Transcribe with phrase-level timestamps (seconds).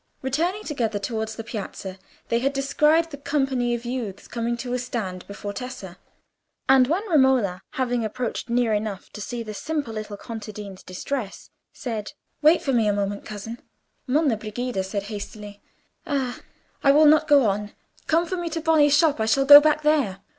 [0.23, 1.99] Returning together towards the Piazza,
[2.29, 5.99] they had descried the company of youths coming to a stand before Tessa,
[6.67, 12.13] and when Romola, having approached near enough to see the simple little contadina's distress, said,
[12.41, 13.61] "Wait for me a moment, cousin,"
[14.07, 15.61] Monna Brigida said hastily,
[16.07, 16.41] "Ah,
[16.83, 17.73] I will not go on:
[18.07, 20.21] come for me to Boni's shop,—I shall go back there."